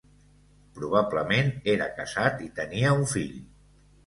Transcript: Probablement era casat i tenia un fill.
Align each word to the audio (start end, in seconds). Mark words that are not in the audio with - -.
Probablement 0.79 1.51
era 1.75 1.89
casat 2.01 2.43
i 2.47 2.51
tenia 2.63 2.97
un 3.03 3.07
fill. 3.15 3.39